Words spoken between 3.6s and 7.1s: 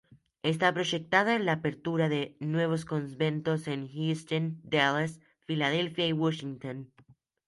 en Houston, Dallas, Filadelfia y Washington.